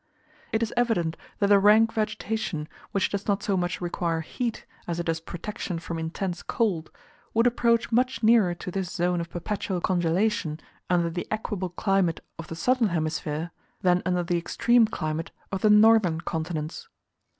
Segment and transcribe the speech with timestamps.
[0.51, 4.99] It is evident that a rank vegetation, which does not so much require heat as
[4.99, 6.89] it does protection from intense cold,
[7.35, 10.59] would approach much nearer to this zone of perpetual congelation
[10.89, 13.51] under the equable climate of the southern hemisphere,
[13.81, 16.89] than under the extreme climate of the northern continents.